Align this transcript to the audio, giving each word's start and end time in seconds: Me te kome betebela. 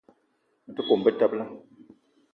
Me 0.63 0.71
te 0.75 0.81
kome 0.87 1.03
betebela. 1.07 1.45